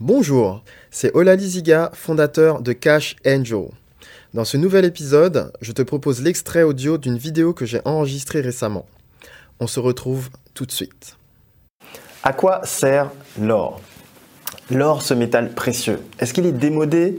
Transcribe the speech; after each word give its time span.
Bonjour, 0.00 0.62
c'est 0.92 1.12
Olali 1.16 1.44
Ziga, 1.44 1.90
fondateur 1.92 2.62
de 2.62 2.72
Cash 2.72 3.16
Angel. 3.26 3.64
Dans 4.32 4.44
ce 4.44 4.56
nouvel 4.56 4.84
épisode, 4.84 5.52
je 5.60 5.72
te 5.72 5.82
propose 5.82 6.22
l'extrait 6.22 6.62
audio 6.62 6.98
d'une 6.98 7.18
vidéo 7.18 7.52
que 7.52 7.66
j'ai 7.66 7.80
enregistrée 7.84 8.40
récemment. 8.40 8.86
On 9.58 9.66
se 9.66 9.80
retrouve 9.80 10.28
tout 10.54 10.66
de 10.66 10.70
suite. 10.70 11.16
À 12.22 12.32
quoi 12.32 12.60
sert 12.62 13.10
l'or? 13.40 13.80
L'or, 14.70 15.02
ce 15.02 15.14
métal 15.14 15.52
précieux, 15.52 15.98
est-ce 16.20 16.32
qu'il 16.32 16.46
est 16.46 16.52
démodé? 16.52 17.18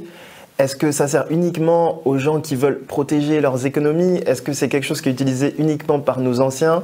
Est-ce 0.58 0.78
que 0.78 0.94
ça 0.94 1.10
sert 1.10 1.30
uniquement 1.32 2.02
aux 2.08 2.18
gens 2.18 2.40
qui 2.40 2.56
veulent 2.56 2.80
protéger 2.80 3.42
leurs 3.42 3.66
économies? 3.66 4.20
Est-ce 4.26 4.42
que 4.42 4.54
c'est 4.54 4.70
quelque 4.70 4.86
chose 4.86 5.02
qui 5.02 5.10
est 5.10 5.12
utilisé 5.12 5.54
uniquement 5.58 6.00
par 6.00 6.22
nos 6.22 6.40
anciens? 6.40 6.84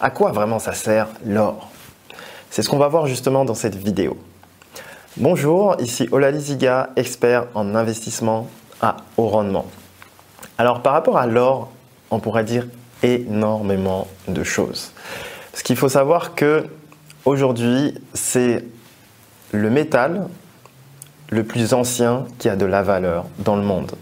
À 0.00 0.10
quoi 0.10 0.32
vraiment 0.32 0.58
ça 0.58 0.74
sert 0.74 1.08
l'or? 1.24 1.70
C'est 2.50 2.60
ce 2.60 2.68
qu'on 2.68 2.78
va 2.78 2.88
voir 2.88 3.06
justement 3.06 3.46
dans 3.46 3.54
cette 3.54 3.76
vidéo. 3.76 4.18
Bonjour, 5.20 5.76
ici 5.80 6.08
Olali 6.12 6.40
Ziga, 6.40 6.88
expert 6.96 7.44
en 7.54 7.74
investissement 7.74 8.48
à 8.80 8.96
haut 9.18 9.28
rendement. 9.28 9.66
Alors 10.56 10.80
par 10.80 10.94
rapport 10.94 11.18
à 11.18 11.26
l'or, 11.26 11.70
on 12.10 12.20
pourrait 12.20 12.42
dire 12.42 12.66
énormément 13.02 14.08
de 14.28 14.42
choses. 14.42 14.92
Ce 15.52 15.62
qu'il 15.62 15.76
faut 15.76 15.90
savoir 15.90 16.34
que 16.34 16.64
aujourd'hui, 17.26 18.00
c'est 18.14 18.64
le 19.52 19.68
métal 19.68 20.26
le 21.28 21.44
plus 21.44 21.74
ancien 21.74 22.24
qui 22.38 22.48
a 22.48 22.56
de 22.56 22.64
la 22.64 22.80
valeur 22.80 23.26
dans 23.40 23.56
le 23.56 23.62
monde. 23.62 23.92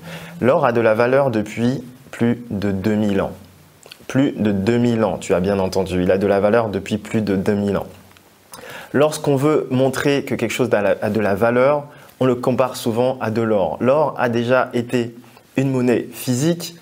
L'or 0.40 0.64
a 0.64 0.70
de 0.70 0.80
la 0.80 0.94
valeur 0.94 1.32
depuis 1.32 1.82
plus 2.12 2.44
de 2.48 2.70
2000 2.70 3.22
ans. 3.22 3.32
Plus 4.06 4.30
de 4.36 4.52
2000 4.52 5.02
ans, 5.02 5.18
tu 5.18 5.34
as 5.34 5.40
bien 5.40 5.58
entendu. 5.58 6.00
Il 6.00 6.12
a 6.12 6.18
de 6.18 6.28
la 6.28 6.38
valeur 6.38 6.68
depuis 6.68 6.96
plus 6.96 7.22
de 7.22 7.34
2000 7.34 7.76
ans. 7.76 7.88
Lorsqu'on 8.92 9.36
veut 9.36 9.66
montrer 9.70 10.24
que 10.24 10.34
quelque 10.34 10.52
chose 10.52 10.70
a 10.72 11.10
de 11.10 11.20
la 11.20 11.34
valeur, 11.34 11.84
on 12.20 12.26
le 12.26 12.34
compare 12.34 12.76
souvent 12.76 13.18
à 13.20 13.30
de 13.30 13.42
l'or. 13.42 13.76
L'or 13.80 14.14
a 14.18 14.28
déjà 14.28 14.70
été 14.72 15.14
une 15.56 15.70
monnaie 15.70 16.08
physique. 16.12 16.74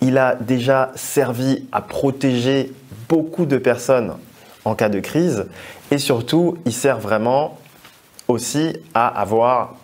Il 0.00 0.18
a 0.18 0.36
déjà 0.36 0.92
servi 0.94 1.66
à 1.72 1.80
protéger 1.80 2.72
beaucoup 3.08 3.46
de 3.46 3.58
personnes 3.58 4.14
en 4.64 4.74
cas 4.74 4.88
de 4.88 5.00
crise. 5.00 5.46
Et 5.90 5.98
surtout, 5.98 6.58
il 6.64 6.72
sert 6.72 7.00
vraiment 7.00 7.58
aussi 8.28 8.76
à 8.94 9.08
avoir 9.08 9.74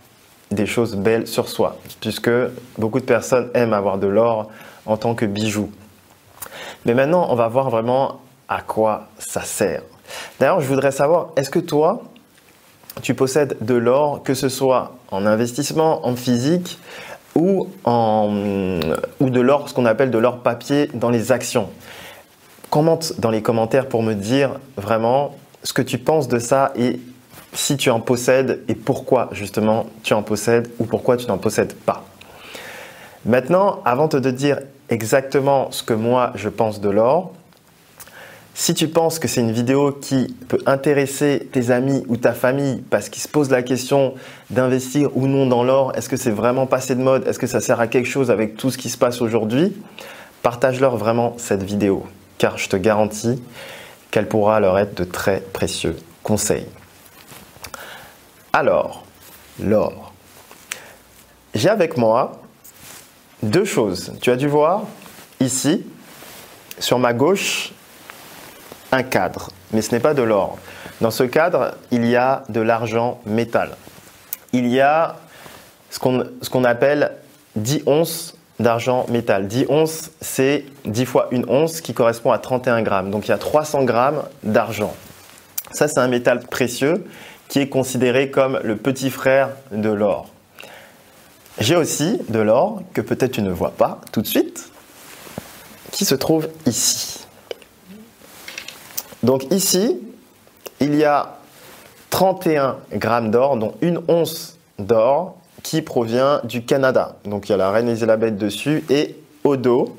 des 0.50 0.66
choses 0.66 0.94
belles 0.94 1.26
sur 1.26 1.48
soi, 1.48 1.78
puisque 2.00 2.30
beaucoup 2.78 3.00
de 3.00 3.04
personnes 3.04 3.50
aiment 3.54 3.72
avoir 3.72 3.98
de 3.98 4.06
l'or 4.06 4.50
en 4.86 4.96
tant 4.96 5.14
que 5.14 5.24
bijou. 5.24 5.70
Mais 6.84 6.94
maintenant, 6.94 7.26
on 7.30 7.34
va 7.34 7.48
voir 7.48 7.70
vraiment 7.70 8.20
à 8.48 8.60
quoi 8.60 9.08
ça 9.18 9.40
sert. 9.40 9.82
D'ailleurs, 10.38 10.60
je 10.60 10.66
voudrais 10.66 10.92
savoir, 10.92 11.28
est-ce 11.36 11.50
que 11.50 11.58
toi, 11.58 12.02
tu 13.02 13.14
possèdes 13.14 13.56
de 13.60 13.74
l'or, 13.74 14.22
que 14.22 14.34
ce 14.34 14.48
soit 14.48 14.92
en 15.10 15.26
investissement, 15.26 16.06
en 16.06 16.16
physique, 16.16 16.78
ou, 17.34 17.68
en, 17.84 18.80
ou 19.20 19.30
de 19.30 19.40
l'or, 19.40 19.68
ce 19.68 19.74
qu'on 19.74 19.86
appelle 19.86 20.10
de 20.10 20.18
l'or 20.18 20.38
papier 20.38 20.88
dans 20.94 21.10
les 21.10 21.32
actions? 21.32 21.68
Commente 22.70 23.20
dans 23.20 23.30
les 23.30 23.42
commentaires 23.42 23.88
pour 23.88 24.02
me 24.02 24.14
dire 24.14 24.58
vraiment 24.76 25.34
ce 25.62 25.72
que 25.72 25.82
tu 25.82 25.98
penses 25.98 26.28
de 26.28 26.38
ça 26.38 26.72
et 26.76 27.00
si 27.52 27.76
tu 27.76 27.90
en 27.90 28.00
possèdes 28.00 28.62
et 28.68 28.74
pourquoi 28.74 29.28
justement 29.32 29.86
tu 30.02 30.12
en 30.12 30.22
possèdes 30.22 30.70
ou 30.78 30.84
pourquoi 30.84 31.16
tu 31.16 31.26
n'en 31.26 31.38
possèdes 31.38 31.74
pas. 31.74 32.04
Maintenant, 33.24 33.80
avant 33.84 34.08
de 34.08 34.18
te 34.18 34.28
dire 34.28 34.58
exactement 34.90 35.70
ce 35.70 35.82
que 35.82 35.94
moi 35.94 36.32
je 36.34 36.48
pense 36.48 36.80
de 36.80 36.90
l'or, 36.90 37.32
si 38.54 38.72
tu 38.72 38.86
penses 38.86 39.18
que 39.18 39.26
c'est 39.26 39.40
une 39.40 39.52
vidéo 39.52 39.92
qui 39.92 40.34
peut 40.48 40.60
intéresser 40.64 41.48
tes 41.52 41.72
amis 41.72 42.04
ou 42.06 42.16
ta 42.16 42.32
famille 42.32 42.82
parce 42.88 43.08
qu'ils 43.08 43.22
se 43.22 43.28
posent 43.28 43.50
la 43.50 43.62
question 43.62 44.14
d'investir 44.50 45.16
ou 45.16 45.26
non 45.26 45.46
dans 45.46 45.64
l'or, 45.64 45.92
est-ce 45.96 46.08
que 46.08 46.16
c'est 46.16 46.30
vraiment 46.30 46.66
passé 46.66 46.94
de 46.94 47.02
mode, 47.02 47.26
est-ce 47.26 47.40
que 47.40 47.48
ça 47.48 47.60
sert 47.60 47.80
à 47.80 47.88
quelque 47.88 48.08
chose 48.08 48.30
avec 48.30 48.56
tout 48.56 48.70
ce 48.70 48.78
qui 48.78 48.88
se 48.88 48.96
passe 48.96 49.20
aujourd'hui, 49.20 49.72
partage-leur 50.42 50.96
vraiment 50.96 51.34
cette 51.36 51.64
vidéo 51.64 52.06
car 52.38 52.56
je 52.56 52.68
te 52.68 52.76
garantis 52.76 53.42
qu'elle 54.10 54.28
pourra 54.28 54.60
leur 54.60 54.78
être 54.78 54.94
de 54.94 55.04
très 55.04 55.40
précieux 55.40 55.96
conseils. 56.22 56.66
Alors, 58.52 59.04
l'or. 59.60 60.12
J'ai 61.54 61.68
avec 61.68 61.96
moi 61.96 62.40
deux 63.42 63.64
choses. 63.64 64.12
Tu 64.20 64.30
as 64.30 64.36
dû 64.36 64.46
voir 64.46 64.82
ici, 65.40 65.84
sur 66.78 66.98
ma 66.98 67.12
gauche, 67.12 67.72
un 68.94 69.02
cadre, 69.02 69.50
mais 69.72 69.82
ce 69.82 69.92
n'est 69.92 70.00
pas 70.00 70.14
de 70.14 70.22
l'or. 70.22 70.58
Dans 71.00 71.10
ce 71.10 71.24
cadre, 71.24 71.74
il 71.90 72.06
y 72.06 72.16
a 72.16 72.44
de 72.48 72.60
l'argent 72.60 73.20
métal. 73.26 73.76
Il 74.52 74.68
y 74.68 74.80
a 74.80 75.16
ce 75.90 75.98
qu'on 75.98 76.64
appelle 76.64 77.12
10 77.56 77.82
onces 77.86 78.36
d'argent 78.60 79.06
métal. 79.08 79.48
10 79.48 79.66
onces, 79.68 80.10
c'est 80.20 80.64
10 80.84 81.06
fois 81.06 81.28
une 81.32 81.44
once 81.48 81.80
qui 81.80 81.92
correspond 81.92 82.30
à 82.30 82.38
31 82.38 82.82
grammes. 82.82 83.10
Donc 83.10 83.26
il 83.26 83.30
y 83.30 83.34
a 83.34 83.38
300 83.38 83.84
grammes 83.84 84.22
d'argent. 84.42 84.94
Ça, 85.72 85.88
c'est 85.88 85.98
un 85.98 86.08
métal 86.08 86.40
précieux 86.40 87.04
qui 87.48 87.58
est 87.58 87.68
considéré 87.68 88.30
comme 88.30 88.60
le 88.62 88.76
petit 88.76 89.10
frère 89.10 89.50
de 89.72 89.90
l'or. 89.90 90.28
J'ai 91.58 91.76
aussi 91.76 92.20
de 92.28 92.38
l'or 92.38 92.82
que 92.92 93.00
peut-être 93.00 93.32
tu 93.32 93.42
ne 93.42 93.50
vois 93.50 93.72
pas 93.72 94.00
tout 94.12 94.22
de 94.22 94.26
suite, 94.26 94.70
qui 95.90 96.04
se 96.04 96.14
trouve 96.14 96.48
ici. 96.66 97.23
Donc 99.24 99.50
ici, 99.50 99.98
il 100.80 100.94
y 100.94 101.04
a 101.04 101.38
31 102.10 102.76
grammes 102.92 103.30
d'or, 103.30 103.56
dont 103.56 103.74
une 103.80 104.02
once 104.06 104.58
d'or 104.78 105.36
qui 105.62 105.80
provient 105.80 106.42
du 106.44 106.62
Canada. 106.62 107.16
Donc 107.24 107.48
il 107.48 107.52
y 107.52 107.54
a 107.54 107.56
la 107.56 107.70
reine 107.70 107.88
Elisabeth 107.88 108.36
dessus 108.36 108.84
et 108.90 109.16
au 109.42 109.56
dos, 109.56 109.96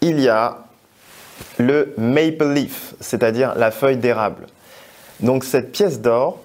il 0.00 0.18
y 0.18 0.30
a 0.30 0.64
le 1.58 1.92
maple 1.98 2.54
leaf, 2.54 2.94
c'est-à-dire 3.00 3.54
la 3.54 3.70
feuille 3.70 3.98
d'érable. 3.98 4.46
Donc 5.20 5.44
cette 5.44 5.70
pièce 5.70 6.00
d'or, 6.00 6.38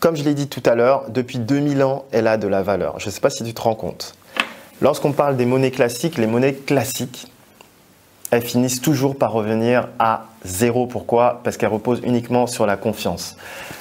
comme 0.00 0.16
je 0.16 0.24
l'ai 0.24 0.34
dit 0.34 0.48
tout 0.48 0.62
à 0.66 0.74
l'heure, 0.74 1.04
depuis 1.10 1.38
2000 1.38 1.84
ans, 1.84 2.06
elle 2.10 2.26
a 2.26 2.38
de 2.38 2.48
la 2.48 2.64
valeur. 2.64 2.98
Je 2.98 3.06
ne 3.06 3.12
sais 3.12 3.20
pas 3.20 3.30
si 3.30 3.44
tu 3.44 3.54
te 3.54 3.60
rends 3.60 3.76
compte. 3.76 4.16
Lorsqu'on 4.80 5.12
parle 5.12 5.36
des 5.36 5.46
monnaies 5.46 5.70
classiques, 5.70 6.18
les 6.18 6.26
monnaies 6.26 6.54
classiques, 6.54 7.28
elles 8.30 8.42
finissent 8.42 8.80
toujours 8.80 9.16
par 9.16 9.32
revenir 9.32 9.88
à 9.98 10.24
zéro. 10.44 10.86
Pourquoi? 10.86 11.40
Parce 11.44 11.56
qu'elles 11.56 11.68
reposent 11.70 12.00
uniquement 12.04 12.46
sur 12.46 12.66
la 12.66 12.76
confiance. 12.76 13.36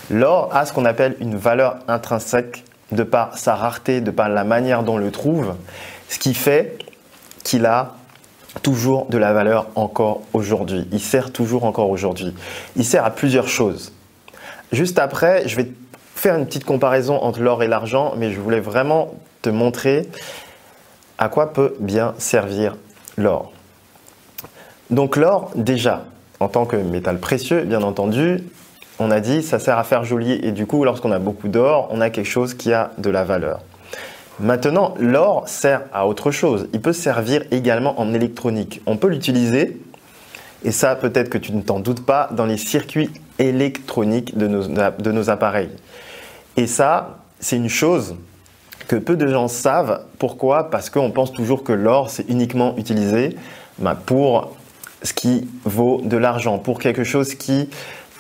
L'or 0.10 0.50
a 0.56 0.66
ce 0.66 0.74
qu'on 0.74 0.86
appelle 0.86 1.16
une 1.20 1.36
valeur 1.36 1.78
intrinsèque 1.88 2.64
de 2.92 3.04
par 3.04 3.38
sa 3.38 3.56
rareté, 3.56 4.02
de 4.02 4.12
par 4.12 4.30
la 4.30 4.44
manière 4.44 4.84
dont 4.84 4.96
on 4.96 4.98
le 4.98 5.12
trouve, 5.12 5.56
ce 6.10 6.20
qui 6.20 6.34
fait 6.34 6.78
qu'il 7.44 7.66
a 7.66 7.96
toujours 8.62 9.08
de 9.08 9.18
la 9.18 9.34
valeur 9.34 9.68
encore 9.76 10.22
aujourd'hui. 10.34 10.88
Il 10.92 11.00
sert 11.00 11.32
toujours 11.32 11.66
encore 11.66 11.90
aujourd'hui. 11.90 12.34
Il 12.76 12.86
sert 12.86 13.04
à 13.04 13.12
plusieurs 13.12 13.48
choses. 13.48 13.92
Juste 14.72 15.00
après, 15.00 15.48
je 15.48 15.56
vais 15.56 15.72
faire 16.16 16.36
une 16.36 16.46
petite 16.46 16.66
comparaison 16.66 17.16
entre 17.22 17.42
l'or 17.42 17.64
et 17.64 17.68
l'argent, 17.68 18.14
mais 18.18 18.32
je 18.32 18.40
voulais 18.40 18.60
vraiment 18.60 19.14
te 19.42 19.50
montrer 19.50 20.10
à 21.18 21.30
quoi 21.30 21.54
peut 21.54 21.76
bien 21.80 22.14
servir 22.18 22.78
l'or. 23.18 23.52
Donc 24.90 25.16
l'or, 25.16 25.52
déjà, 25.56 26.06
en 26.40 26.48
tant 26.48 26.66
que 26.66 26.76
métal 26.76 27.20
précieux, 27.20 27.64
bien 27.64 27.82
entendu, 27.82 28.44
on 29.00 29.12
a 29.12 29.20
dit 29.20 29.42
ça 29.42 29.60
sert 29.60 29.78
à 29.78 29.84
faire 29.84 30.04
joli 30.04 30.34
et 30.34 30.52
du 30.52 30.66
coup, 30.66 30.84
lorsqu'on 30.84 31.12
a 31.12 31.20
beaucoup 31.20 31.48
d'or, 31.48 31.88
on 31.92 32.02
a 32.02 32.10
quelque 32.10 32.30
chose 32.30 32.54
qui 32.54 32.72
a 32.72 32.92
de 32.98 33.10
la 33.10 33.24
valeur. 33.24 33.62
Maintenant, 34.40 34.94
l'or 35.00 35.48
sert 35.48 35.84
à 35.94 36.08
autre 36.08 36.30
chose. 36.30 36.68
Il 36.74 36.82
peut 36.82 36.94
servir 36.94 37.44
également 37.52 38.00
en 38.00 38.14
électronique. 38.14 38.82
On 38.86 38.98
peut 38.98 39.08
l'utiliser, 39.08 39.80
et 40.66 40.72
ça 40.72 40.96
peut-être 40.96 41.30
que 41.30 41.38
tu 41.38 41.54
ne 41.54 41.62
t'en 41.62 41.80
doutes 41.80 42.06
pas, 42.06 42.30
dans 42.32 42.46
les 42.46 42.58
circuits 42.58 43.10
électroniques 43.40 44.38
de 44.38 44.48
nos, 44.48 45.30
appareils. 45.30 45.70
Et 46.58 46.68
ça, 46.68 47.20
c'est 47.40 47.56
une 47.56 47.70
chose 47.70 48.16
que 48.88 48.98
peu 48.98 49.16
de 49.16 49.28
gens 49.28 49.48
savent. 49.48 50.02
Pourquoi? 50.20 50.70
Parce 50.70 50.90
qu'on 50.90 51.12
pense 51.12 51.32
toujours 51.32 51.64
que 51.64 51.74
l'or, 51.74 52.10
c'est 52.10 52.30
uniquement 52.30 52.76
utilisé 52.78 53.38
bah, 53.80 53.98
pour 54.06 54.56
ce 55.06 55.14
qui 55.14 55.48
vaut 55.64 56.02
de 56.04 56.18
l'argent, 56.18 56.58
pour 56.58 56.80
quelque 56.80 57.04
chose 57.04 57.36
qui 57.36 57.70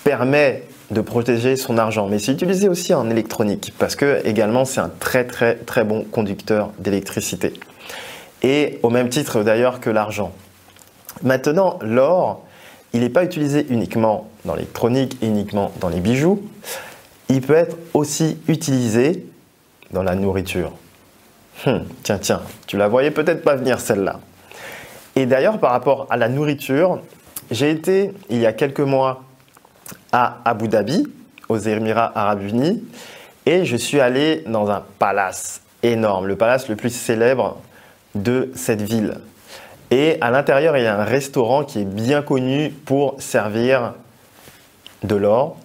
permet 0.04 0.64
de 0.92 1.02
protéger 1.02 1.56
son 1.56 1.78
argent. 1.78 2.08
Mais 2.08 2.20
c'est 2.20 2.32
utilisé 2.32 2.70
aussi 2.70 2.94
en 2.94 3.10
électronique 3.10 3.74
parce 3.80 3.96
que 3.96 4.22
également 4.26 4.66
c'est 4.66 4.80
un 4.80 4.92
très 5.00 5.26
très 5.26 5.56
très 5.56 5.84
bon 5.84 6.04
conducteur 6.04 6.72
d'électricité. 6.80 7.54
Et 8.44 8.80
au 8.84 8.90
même 8.90 9.10
titre 9.10 9.44
d'ailleurs 9.44 9.80
que 9.80 9.90
l'argent. 9.90 10.32
Maintenant, 11.24 11.80
l'or, 11.82 12.44
il 12.94 13.00
n'est 13.00 13.10
pas 13.10 13.24
utilisé 13.24 13.66
uniquement 13.70 14.30
dans 14.44 14.54
l'électronique 14.54 15.18
et 15.22 15.28
uniquement 15.28 15.72
dans 15.80 15.90
les 15.90 16.02
bijoux. 16.02 16.44
Il 17.30 17.42
peut 17.42 17.56
être 17.56 17.78
aussi 17.94 18.38
utilisé 18.48 19.26
dans 19.92 20.04
la 20.04 20.16
nourriture. 20.16 20.74
Hum, 21.66 21.86
tiens, 22.04 22.20
tiens, 22.20 22.42
tu 22.68 22.78
la 22.78 22.88
voyais 22.90 23.12
peut-être 23.12 23.44
pas 23.44 23.56
venir 23.56 23.80
celle-là. 23.80 24.20
Et 25.16 25.26
d'ailleurs, 25.26 25.60
par 25.60 25.72
rapport 25.72 26.08
à 26.10 26.18
la 26.18 26.28
nourriture, 26.28 27.00
j'ai 27.52 27.72
été 27.72 28.12
il 28.30 28.40
y 28.40 28.46
a 28.46 28.54
quelques 28.54 28.82
mois 28.82 29.24
à 30.12 30.40
Abu 30.46 30.68
Dhabi, 30.68 31.08
aux 31.50 31.58
Émirats 31.58 32.12
Arabes 32.16 32.44
Unis, 32.44 32.84
Et 33.46 33.66
je 33.66 33.76
suis 33.76 34.00
allé 34.00 34.44
dans 34.48 34.70
un 34.72 34.84
palace 34.98 35.62
énorme, 35.84 36.28
le 36.28 36.36
palace 36.36 36.68
le 36.68 36.76
plus 36.76 36.90
célèbre 36.90 37.58
de 38.16 38.52
cette 38.56 38.82
ville. 38.82 39.20
Et 39.92 40.18
à 40.22 40.32
l'intérieur, 40.32 40.76
il 40.78 40.84
y 40.84 40.88
a 40.88 41.00
un 41.00 41.04
restaurant 41.04 41.64
qui 41.64 41.82
est 41.82 41.86
bien 41.86 42.24
connu 42.24 42.72
pour 42.72 43.16
servir 43.20 43.94
de 45.04 45.16
l'or 45.16 45.58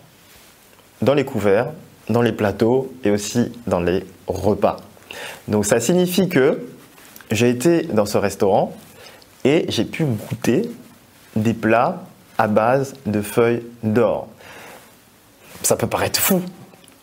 dans 1.00 1.14
les 1.14 1.24
couverts, 1.24 1.68
dans 2.10 2.20
les 2.20 2.32
plateaux 2.32 2.92
et 3.04 3.10
aussi 3.10 3.50
dans 3.66 3.80
les 3.80 4.04
repas. 4.26 4.76
Donc 5.48 5.64
ça 5.64 5.80
signifie 5.80 6.28
que 6.28 6.66
j'ai 7.30 7.48
été 7.48 7.84
dans 7.84 8.04
ce 8.04 8.18
restaurant 8.18 8.76
et 9.44 9.66
j'ai 9.68 9.84
pu 9.84 10.04
goûter 10.04 10.70
des 11.36 11.54
plats 11.54 12.02
à 12.38 12.46
base 12.46 12.94
de 13.06 13.20
feuilles 13.20 13.62
d'or. 13.82 14.28
Ça 15.62 15.76
peut 15.76 15.86
paraître 15.86 16.18
fou. 16.18 16.40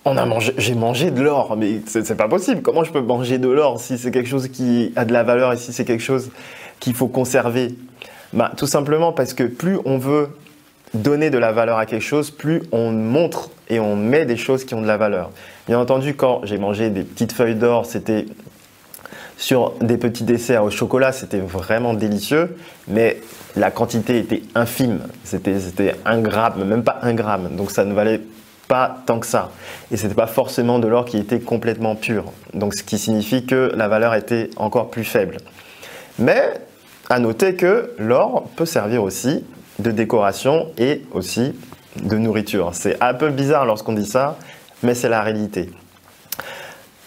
On 0.06 0.18
a 0.18 0.25
mangé, 0.25 0.54
j'ai 0.57 0.74
mangé 0.74 1.12
de 1.12 1.22
l'or, 1.22 1.56
mais 1.57 1.81
c'est 1.86 2.16
pas 2.16 2.30
possible. 2.30 2.62
Comment 2.62 2.84
je 2.84 2.92
peux 2.92 3.01
manger 3.01 3.39
de 3.39 3.50
l'or 3.50 3.80
si 3.80 3.98
c'est 3.98 4.12
quelque 4.12 4.30
chose 4.30 4.48
qui 4.48 4.94
a 4.95 5.04
de 5.04 5.12
la 5.12 5.24
valeur 5.24 5.51
et 5.54 5.57
si 5.57 5.74
c'est 5.74 5.86
quelque 5.86 6.04
chose 6.04 6.31
qu'il 6.80 6.94
faut 6.94 7.07
conserver? 7.07 7.75
Bah, 8.34 8.51
Tout 8.56 8.68
simplement 8.68 9.12
parce 9.12 9.33
que 9.33 9.44
plus 9.44 9.78
on 9.86 9.98
veut 9.98 10.30
donner 10.94 11.30
de 11.30 11.38
la 11.38 11.51
valeur 11.51 11.78
à 11.78 11.86
quelque 11.86 12.01
chose, 12.04 12.31
plus 12.31 12.63
on 12.72 12.92
montre 12.92 13.51
et 13.69 13.80
on 13.80 13.95
met 13.95 14.25
des 14.25 14.38
choses 14.38 14.63
qui 14.63 14.74
ont 14.74 14.81
de 14.81 14.88
la 14.88 14.98
valeur. 14.98 15.31
Bien 15.68 15.80
entendu, 15.80 16.13
quand 16.13 16.42
j'ai 16.44 16.57
mangé 16.57 16.90
des 16.90 17.04
petites 17.04 17.33
feuilles 17.33 17.56
d'or, 17.56 17.86
c'était 17.86 18.25
sur 19.38 19.74
des 19.81 19.98
petits 19.98 20.24
desserts 20.24 20.63
au 20.63 20.72
chocolat, 20.72 21.12
c'était 21.12 21.39
vraiment 21.39 21.94
délicieux, 21.94 22.57
mais 22.88 23.22
la 23.56 23.72
quantité 23.72 24.18
était 24.18 24.42
infime. 24.56 25.00
C'était 25.24 25.95
un 26.06 26.19
gramme, 26.19 26.63
même 26.66 26.84
pas 26.84 27.00
un 27.04 27.13
gramme. 27.13 27.56
Donc 27.56 27.72
ça 27.72 27.86
ne 27.86 27.94
valait 27.94 28.22
pas 28.68 28.98
tant 29.06 29.19
que 29.19 29.28
ça. 29.28 29.51
Et 29.92 29.98
c'était 29.98 30.16
pas 30.16 30.28
forcément 30.28 30.80
de 30.80 30.88
l'or 30.88 31.06
qui 31.06 31.18
était 31.18 31.39
complètement 31.39 31.95
pur. 31.95 32.25
Donc 32.54 32.74
ce 32.74 32.84
qui 32.84 32.98
signifie 32.98 33.45
que 33.45 33.72
la 33.75 33.88
valeur 33.88 34.13
était 34.16 34.50
encore 34.57 34.89
plus 34.89 35.04
faible. 35.04 35.38
Mais 36.19 36.54
à 37.10 37.19
noter 37.19 37.56
que 37.56 37.94
l'or 38.00 38.50
peut 38.56 38.66
servir 38.66 39.04
aussi 39.04 39.45
de 39.80 39.92
décoration 39.92 40.68
et 40.78 41.04
aussi 41.13 41.54
de 42.01 42.18
nourriture. 42.18 42.72
C'est 42.74 43.01
un 43.01 43.13
peu 43.13 43.30
bizarre 43.30 43.66
lorsqu'on 43.66 43.94
dit 43.94 44.06
ça, 44.06 44.38
mais 44.83 44.95
c'est 44.95 45.10
la 45.10 45.22
réalité. 45.22 45.69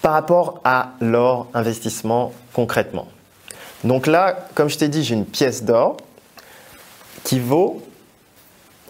Par 0.02 0.12
rapport 0.12 0.60
à 0.64 0.92
l'or 1.00 1.48
investissement 1.54 2.32
concrètement. 2.52 3.06
Donc 3.84 4.06
là, 4.06 4.36
comme 4.54 4.68
je 4.68 4.78
t'ai 4.78 4.88
dit, 4.88 5.04
j'ai 5.04 5.14
une 5.14 5.26
pièce 5.26 5.64
d'or 5.64 5.96
qui 7.24 7.38
vaut 7.38 7.82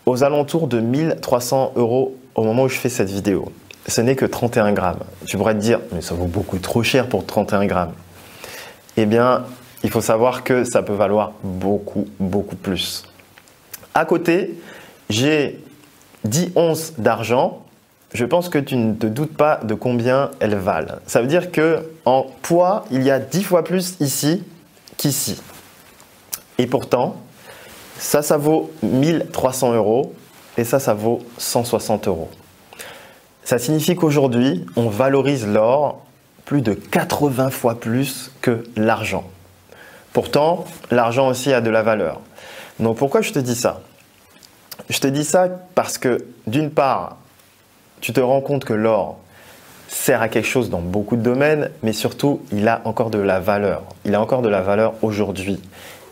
aux 0.07 0.25
alentours 0.25 0.67
de 0.67 0.81
1300 0.81 1.73
euros 1.77 2.17
au 2.35 2.45
moment 2.45 2.65
où 2.65 2.69
je 2.69 2.79
fais 2.79 2.89
cette 2.89 3.11
vidéo. 3.11 3.53
Ce 3.87 4.01
n'est 4.01 4.17
que 4.17 4.25
31 4.25 4.73
grammes. 4.73 5.01
Tu 5.27 5.37
pourrais 5.37 5.55
te 5.55 5.61
dire, 5.61 5.81
mais 5.93 6.01
ça 6.01 6.15
vaut 6.15 6.27
beaucoup 6.27 6.59
trop 6.59 6.83
cher 6.83 7.09
pour 7.09 7.27
31 7.27 7.67
grammes. 7.67 7.93
Eh 8.97 9.07
bien, 9.07 9.45
il 9.83 9.91
faut 9.91 10.01
savoir 10.01 10.45
que 10.45 10.65
ça 10.65 10.83
peut 10.83 10.93
valoir 10.93 11.33
beaucoup, 11.43 12.07
beaucoup 12.19 12.57
plus. 12.57 13.05
À 13.95 14.05
côté, 14.05 14.61
j'ai 15.09 15.63
10 16.25 16.53
onces 16.57 16.93
d'argent. 16.99 17.63
Je 18.13 18.25
pense 18.25 18.49
que 18.49 18.59
tu 18.59 18.77
ne 18.77 18.95
te 18.95 19.07
doutes 19.07 19.37
pas 19.37 19.61
de 19.63 19.75
combien 19.75 20.31
elles 20.41 20.57
valent. 20.57 20.97
Ça 21.07 21.21
veut 21.21 21.29
dire 21.29 21.53
que 21.53 21.89
en 22.05 22.27
poids, 22.43 22.85
il 22.91 23.03
y 23.03 23.11
a 23.11 23.21
10 23.21 23.45
fois 23.45 23.63
plus 23.63 23.95
ici 24.01 24.43
qu'ici. 24.97 25.41
Et 26.59 26.67
pourtant, 26.67 27.17
ça, 27.99 28.23
ça 28.23 28.37
vaut 28.37 28.73
1300 28.83 29.75
euros 29.75 30.15
et 30.57 30.65
ça, 30.65 30.81
ça 30.81 30.93
vaut 30.93 31.21
160 31.39 32.09
euros. 32.09 32.31
Ça 33.45 33.59
signifie 33.59 33.95
qu'aujourd'hui, 33.95 34.67
on 34.77 34.89
valorise 34.89 35.47
l'or 35.47 36.05
plus 36.45 36.63
de 36.63 36.75
80 36.75 37.51
fois 37.51 37.79
plus 37.79 38.33
que 38.41 38.65
l'argent. 38.77 39.25
Pourtant, 40.13 40.65
l'argent 40.91 41.29
aussi 41.29 41.53
a 41.53 41.61
de 41.61 41.71
la 41.71 41.83
valeur. 41.83 42.21
Donc 42.81 42.97
pourquoi 42.97 43.21
je 43.21 43.33
te 43.33 43.39
dis 43.39 43.55
ça? 43.55 43.83
Je 44.89 44.99
te 44.99 45.07
dis 45.07 45.25
ça 45.25 45.49
parce 45.77 45.97
que 45.97 46.27
d'une 46.49 46.71
part, 46.71 47.19
tu 48.01 48.13
te 48.13 48.21
rends 48.21 48.41
compte 48.41 48.65
que 48.65 48.73
l'or 48.73 49.19
sert 49.89 50.23
à 50.23 50.29
quelque 50.29 50.47
chose 50.47 50.71
dans 50.71 50.81
beaucoup 50.81 51.17
de 51.17 51.23
domaines, 51.23 51.71
mais 51.83 51.93
surtout, 51.93 52.41
il 52.53 52.69
a 52.69 52.81
encore 52.85 53.11
de 53.11 53.19
la 53.19 53.41
valeur. 53.41 53.83
Il 54.05 54.15
a 54.15 54.21
encore 54.21 54.43
de 54.43 54.49
la 54.49 54.61
valeur 54.61 54.95
aujourd'hui. 55.03 55.61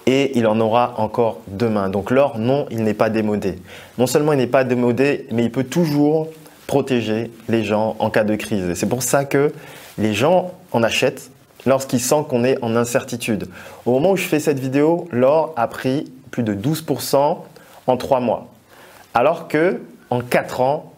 Et 0.06 0.37
il 0.38 0.46
en 0.46 0.58
aura 0.58 0.94
encore 0.96 1.38
demain. 1.49 1.88
Donc 1.88 2.11
l'or, 2.11 2.38
non, 2.38 2.67
il 2.70 2.82
n'est 2.82 2.94
pas 2.94 3.11
démodé. 3.11 3.58
Non 3.99 4.06
seulement 4.06 4.32
il 4.32 4.38
n'est 4.38 4.46
pas 4.46 4.64
démodé, 4.64 5.26
mais 5.31 5.44
il 5.44 5.52
peut 5.52 5.64
toujours 5.64 6.29
protéger 6.67 7.31
les 7.49 7.62
gens 7.62 7.94
en 7.99 8.11
cas 8.11 8.25
de 8.25 8.34
crise. 8.34 8.73
C'est 8.75 8.88
pour 8.88 9.02
ça 9.02 9.25
que 9.25 9.52
les 9.96 10.14
gens 10.14 10.52
en 10.73 10.82
achètent 10.82 11.31
lorsqu'ils 11.67 12.00
sentent 12.00 12.29
qu'on 12.29 12.44
est 12.44 12.62
en 12.62 12.75
incertitude. 12.75 13.49
Au 13.87 13.93
moment 13.93 14.12
où 14.12 14.17
je 14.17 14.25
fais 14.25 14.41
cette 14.41 14.58
vidéo, 14.58 15.08
l'or 15.12 15.52
a 15.56 15.69
pris 15.69 16.11
plus 16.31 16.43
de 16.43 16.55
12% 16.55 17.38
en 17.87 17.96
3 17.96 18.20
mois. 18.20 18.49
Alors 19.14 19.49
que 19.49 19.81
en 20.11 20.20
4 20.20 20.61
ans, 20.61 20.93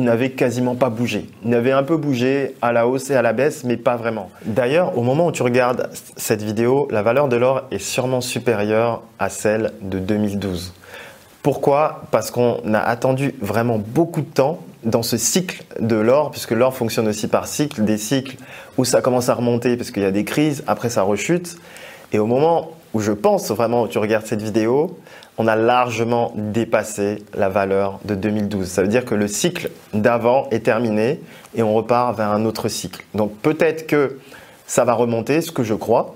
n'avait 0.00 0.30
quasiment 0.30 0.74
pas 0.74 0.90
bougé. 0.90 1.26
Il 1.44 1.54
avait 1.54 1.72
un 1.72 1.82
peu 1.82 1.96
bougé 1.96 2.54
à 2.62 2.72
la 2.72 2.86
hausse 2.86 3.10
et 3.10 3.14
à 3.14 3.22
la 3.22 3.32
baisse, 3.32 3.64
mais 3.64 3.76
pas 3.76 3.96
vraiment. 3.96 4.30
D'ailleurs, 4.44 4.96
au 4.98 5.02
moment 5.02 5.26
où 5.26 5.32
tu 5.32 5.42
regardes 5.42 5.90
cette 6.16 6.42
vidéo, 6.42 6.88
la 6.90 7.02
valeur 7.02 7.28
de 7.28 7.36
l'or 7.36 7.62
est 7.70 7.78
sûrement 7.78 8.20
supérieure 8.20 9.02
à 9.18 9.28
celle 9.28 9.72
de 9.82 9.98
2012. 9.98 10.74
Pourquoi? 11.42 12.02
Parce 12.10 12.30
qu'on 12.30 12.74
a 12.74 12.80
attendu 12.80 13.34
vraiment 13.40 13.78
beaucoup 13.78 14.20
de 14.20 14.26
temps 14.26 14.60
dans 14.84 15.02
ce 15.02 15.16
cycle 15.16 15.64
de 15.80 15.96
l'or, 15.96 16.30
puisque 16.30 16.52
l'or 16.52 16.74
fonctionne 16.74 17.08
aussi 17.08 17.28
par 17.28 17.46
cycle, 17.46 17.84
des 17.84 17.98
cycles 17.98 18.36
où 18.78 18.84
ça 18.84 19.00
commence 19.00 19.28
à 19.28 19.34
remonter 19.34 19.76
parce 19.76 19.90
qu'il 19.90 20.02
y 20.02 20.06
a 20.06 20.10
des 20.10 20.24
crises, 20.24 20.62
après 20.66 20.90
ça 20.90 21.02
rechute. 21.02 21.56
Et 22.12 22.18
au 22.18 22.26
moment 22.26 22.70
où 22.96 22.98
je 22.98 23.12
pense 23.12 23.50
vraiment, 23.50 23.86
tu 23.86 23.98
regardes 23.98 24.24
cette 24.24 24.40
vidéo, 24.40 24.98
on 25.36 25.46
a 25.46 25.54
largement 25.54 26.32
dépassé 26.34 27.22
la 27.34 27.50
valeur 27.50 28.00
de 28.06 28.14
2012. 28.14 28.66
Ça 28.66 28.80
veut 28.80 28.88
dire 28.88 29.04
que 29.04 29.14
le 29.14 29.28
cycle 29.28 29.68
d'avant 29.92 30.48
est 30.50 30.64
terminé 30.64 31.20
et 31.54 31.62
on 31.62 31.74
repart 31.74 32.16
vers 32.16 32.30
un 32.30 32.46
autre 32.46 32.68
cycle. 32.68 33.04
Donc 33.14 33.36
peut-être 33.42 33.86
que 33.86 34.18
ça 34.66 34.86
va 34.86 34.94
remonter, 34.94 35.42
ce 35.42 35.52
que 35.52 35.62
je 35.62 35.74
crois. 35.74 36.14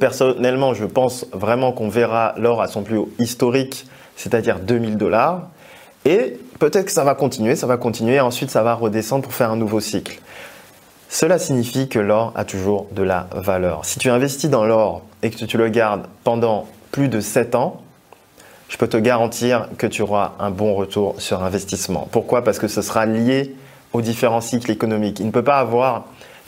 Personnellement, 0.00 0.74
je 0.74 0.86
pense 0.86 1.24
vraiment 1.32 1.70
qu'on 1.70 1.88
verra 1.88 2.34
l'or 2.36 2.62
à 2.62 2.66
son 2.66 2.82
plus 2.82 2.96
haut 2.96 3.10
historique, 3.20 3.86
c'est-à-dire 4.16 4.58
2000 4.58 4.96
dollars. 4.96 5.50
Et 6.04 6.36
peut-être 6.58 6.86
que 6.86 6.90
ça 6.90 7.04
va 7.04 7.14
continuer, 7.14 7.54
ça 7.54 7.68
va 7.68 7.76
continuer, 7.76 8.14
et 8.14 8.20
ensuite 8.20 8.50
ça 8.50 8.64
va 8.64 8.74
redescendre 8.74 9.22
pour 9.22 9.34
faire 9.34 9.52
un 9.52 9.56
nouveau 9.56 9.78
cycle. 9.78 10.18
Cela 11.18 11.38
signifie 11.38 11.88
que 11.88 11.98
l'or 11.98 12.34
a 12.34 12.44
toujours 12.44 12.88
de 12.92 13.02
la 13.02 13.26
valeur. 13.34 13.86
Si 13.86 13.98
tu 13.98 14.10
investis 14.10 14.50
dans 14.50 14.66
l'or 14.66 15.00
et 15.22 15.30
que 15.30 15.44
tu 15.46 15.56
le 15.56 15.70
gardes 15.70 16.02
pendant 16.24 16.66
plus 16.92 17.08
de 17.08 17.20
7 17.20 17.54
ans, 17.54 17.80
je 18.68 18.76
peux 18.76 18.86
te 18.86 18.98
garantir 18.98 19.66
que 19.78 19.86
tu 19.86 20.02
auras 20.02 20.32
un 20.38 20.50
bon 20.50 20.74
retour 20.74 21.14
sur 21.16 21.42
investissement. 21.42 22.06
Pourquoi? 22.12 22.44
Parce 22.44 22.58
que 22.58 22.68
ce 22.68 22.82
sera 22.82 23.06
lié 23.06 23.56
aux 23.94 24.02
différents 24.02 24.42
cycles 24.42 24.70
économiques. 24.70 25.18
Il 25.18 25.24
ne 25.24 25.30
peut 25.30 25.42
pas 25.42 25.56
avoir 25.56 26.04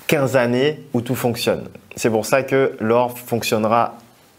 15 0.06 0.37
années 0.37 0.84
où 0.92 1.00
tout 1.00 1.14
fonctionne. 1.14 1.66
C'est 1.96 2.10
pour 2.10 2.26
ça 2.26 2.42
que 2.42 2.76
l'or 2.78 3.18
fonctionnera 3.18 3.94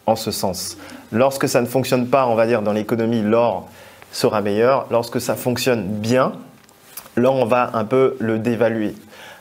en 0.06 0.16
ce 0.16 0.30
sens. 0.30 0.78
Lorsque 1.12 1.50
ça 1.50 1.60
ne 1.60 1.66
fonctionne 1.66 2.06
pas, 2.06 2.28
on 2.28 2.36
va 2.36 2.46
dire, 2.46 2.62
dans 2.62 2.74
l'économie, 2.74 3.24
l'or 3.24 3.68
sera 4.12 4.42
meilleur. 4.42 4.86
Lorsque 4.92 5.20
ça 5.20 5.36
fonctionne 5.36 5.86
bien, 5.88 6.34
l'or, 7.16 7.34
on 7.34 7.46
va 7.46 7.72
un 7.74 7.84
peu 7.84 8.16
le 8.20 8.38
dévaluer. 8.38 8.94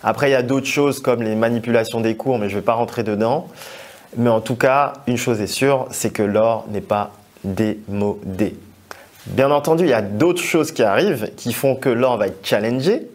Après, 0.03 0.29
il 0.29 0.33
y 0.33 0.37
a 0.37 0.43
d'autres 0.43 0.67
choses 0.67 1.01
comme 1.01 1.23
les 1.23 1.35
manipulations 1.35 2.01
des 2.01 2.17
cours, 2.17 2.39
mais 2.39 2.49
je 2.49 2.55
ne 2.55 2.61
vais 2.61 2.65
pas 2.65 2.75
rentrer 2.75 3.03
dedans. 3.03 3.49
Mais 4.17 4.31
en 4.31 4.41
tout 4.41 4.57
cas, 4.57 4.95
une 5.07 5.17
chose 5.17 5.41
est 5.41 5.47
sûre, 5.47 5.87
c'est 5.91 6.11
que 6.11 6.23
l'or 6.23 6.67
n'est 6.71 6.81
pas 6.81 7.13
démodé. 7.45 8.57
Bien 9.27 9.51
entendu, 9.51 9.85
il 9.85 9.91
y 9.91 9.95
a 9.95 10.03
d'autres 10.03 10.43
choses 10.43 10.73
qui 10.73 10.83
arrivent 10.83 11.31
qui 11.37 11.53
font 11.53 11.75
que 11.75 11.91
l'or 11.91 12.17
va 12.17 12.29
être 12.29 12.47
challengé, 12.47 13.09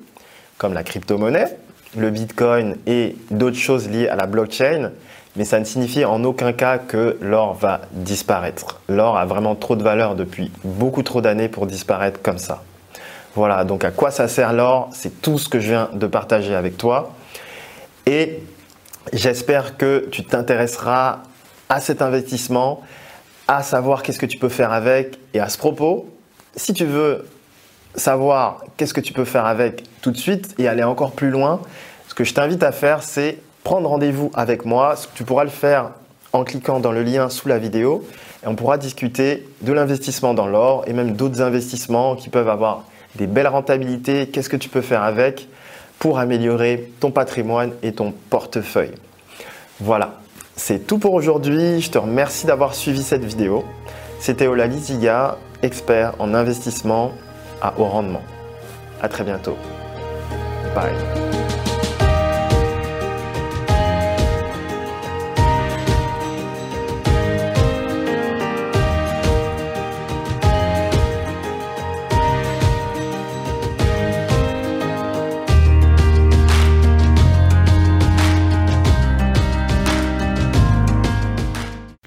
comme 0.58 0.74
la 0.74 0.84
crypto-monnaie, 0.84 1.58
le 1.98 2.10
bitcoin 2.10 2.76
et 2.86 3.16
d'autres 3.32 3.58
choses 3.58 3.90
liées 3.90 4.08
à 4.08 4.16
la 4.16 4.28
blockchain, 4.28 4.92
mais 5.36 5.46
ça 5.46 5.60
ne 5.60 5.66
signifie 5.66 6.06
en 6.06 6.24
aucun 6.24 6.54
cas 6.54 6.78
que 6.78 7.18
l'or 7.22 7.56
va 7.56 7.82
disparaître. 7.92 8.80
L'or 8.88 9.18
a 9.18 9.26
vraiment 9.26 9.56
trop 9.56 9.76
de 9.76 9.84
valeur 9.84 10.16
depuis 10.16 10.52
beaucoup 10.64 11.02
trop 11.02 11.22
d'années 11.22 11.50
pour 11.50 11.66
disparaître 11.66 12.22
comme 12.22 12.38
ça. 12.38 12.62
Voilà, 13.36 13.64
donc 13.64 13.84
à 13.84 13.92
quoi 13.92 14.12
ça 14.12 14.28
sert 14.28 14.54
l'or 14.54 14.90
C'est 14.94 15.22
tout 15.22 15.40
ce 15.40 15.50
que 15.50 15.60
je 15.60 15.70
viens 15.70 15.90
de 15.94 16.06
partager 16.06 16.54
avec 16.54 16.78
toi. 16.78 17.14
Et 18.06 18.40
j'espère 19.12 19.78
que 19.78 20.08
tu 20.12 20.24
t'intéresseras 20.24 21.20
à 21.70 21.82
cet 21.82 22.02
investissement 22.02 22.82
à 23.48 23.64
savoir 23.64 24.04
qu'est-ce 24.04 24.20
que 24.20 24.26
tu 24.26 24.38
peux 24.38 24.50
faire 24.50 24.72
avec. 24.72 25.20
Et 25.34 25.40
à 25.40 25.50
ce 25.50 25.58
propos, 25.58 26.10
si 26.56 26.74
tu 26.74 26.86
veux 26.86 27.26
savoir 27.96 28.64
qu'est-ce 28.78 28.94
que 28.94 29.02
tu 29.02 29.14
peux 29.14 29.26
faire 29.26 29.46
avec 29.46 29.84
tout 30.02 30.12
de 30.12 30.18
suite 30.18 30.54
et 30.60 30.68
aller 30.68 30.84
encore 30.84 31.12
plus 31.12 31.30
loin, 31.30 31.62
ce 32.08 32.14
que 32.14 32.24
je 32.24 32.34
t'invite 32.34 32.62
à 32.62 32.72
faire, 32.72 33.02
c'est 33.02 33.40
prendre 33.64 33.90
rendez-vous 33.90 34.32
avec 34.36 34.66
moi. 34.66 34.96
Tu 35.16 35.24
pourras 35.24 35.44
le 35.44 35.50
faire 35.50 35.90
en 36.34 36.44
cliquant 36.44 36.80
dans 36.80 36.92
le 36.92 37.04
lien 37.04 37.30
sous 37.30 37.48
la 37.48 37.58
vidéo 37.58 38.08
et 38.44 38.48
on 38.48 38.56
pourra 38.56 38.78
discuter 38.78 39.48
de 39.62 39.74
l'investissement 39.74 40.34
dans 40.34 40.48
l'or 40.48 40.84
et 40.88 40.94
même 40.94 41.14
d'autres 41.14 41.42
investissements 41.42 42.16
qui 42.16 42.30
peuvent 42.30 42.50
avoir 42.50 42.84
des 43.16 43.28
belles 43.28 43.48
rentabilités. 43.48 44.28
Qu'est-ce 44.28 44.50
que 44.50 44.58
tu 44.58 44.70
peux 44.70 44.82
faire 44.82 45.04
avec 45.04 45.48
pour 46.04 46.20
améliorer 46.20 46.92
ton 47.00 47.12
patrimoine 47.12 47.72
et 47.82 47.94
ton 47.94 48.14
portefeuille. 48.30 48.92
Voilà, 49.80 50.16
c'est 50.58 50.86
tout 50.86 50.98
pour 50.98 51.14
aujourd'hui. 51.14 51.80
Je 51.80 51.92
te 51.92 51.98
remercie 51.98 52.46
d'avoir 52.46 52.76
suivi 52.76 53.04
cette 53.04 53.24
vidéo. 53.24 53.64
C'était 54.20 54.48
Ola 54.48 54.68
Liziga, 54.68 55.38
expert 55.62 56.14
en 56.20 56.34
investissement 56.34 57.14
à 57.62 57.74
haut 57.78 57.86
rendement. 57.86 58.22
À 59.02 59.08
très 59.08 59.24
bientôt. 59.24 59.56
Bye. 60.76 61.73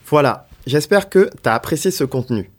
Voilà, 0.09 0.47
j'espère 0.67 1.09
que 1.09 1.31
tu 1.43 1.49
as 1.49 1.55
apprécié 1.55 1.91
ce 1.91 2.05
contenu. 2.05 2.51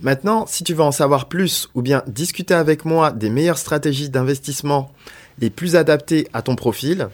Maintenant, 0.00 0.46
si 0.46 0.64
tu 0.64 0.74
veux 0.74 0.82
en 0.82 0.92
savoir 0.92 1.28
plus 1.28 1.68
ou 1.74 1.82
bien 1.82 2.02
discuter 2.06 2.54
avec 2.54 2.84
moi 2.84 3.10
des 3.10 3.30
meilleures 3.30 3.58
stratégies 3.58 4.08
d'investissement 4.08 4.92
les 5.38 5.50
plus 5.50 5.76
adaptées 5.76 6.28
à 6.32 6.42
ton 6.42 6.56
profil, 6.56 7.08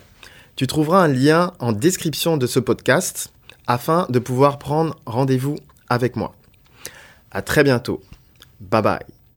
tu 0.57 0.67
trouveras 0.67 1.03
un 1.03 1.09
lien 1.09 1.53
en 1.59 1.73
description 1.73 2.37
de 2.37 2.47
ce 2.47 2.61
podcast 2.61 3.33
afin 3.67 4.07
de 4.09 4.19
pouvoir 4.19 4.59
prendre 4.59 4.97
rendez-vous 5.05 5.57
avec 5.89 6.17
moi. 6.17 6.35
À 7.31 7.43
très 7.43 7.65
bientôt. 7.65 8.01
Bye 8.61 8.83
bye. 8.83 9.16